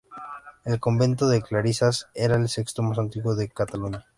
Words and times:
El 0.65 0.79
convento 0.79 1.27
de 1.29 1.43
clarisas 1.43 2.07
era 2.15 2.35
el 2.35 2.49
sexto 2.49 2.81
más 2.81 2.97
antiguo 2.97 3.35
de 3.35 3.49
Cataluña. 3.49 4.07